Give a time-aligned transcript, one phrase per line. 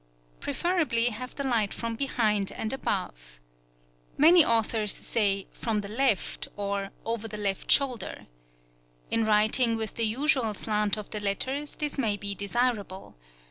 [0.39, 3.39] Preferably have the light from behind and above.
[4.17, 8.25] Many authors say "from the left" or "over the left shoulder."
[9.11, 13.15] In writing with the usual slant of the letters this may be desirable.